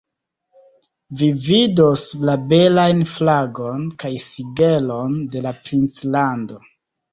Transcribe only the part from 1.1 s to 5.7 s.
Vi vidos la belajn flagon kaj sigelon de la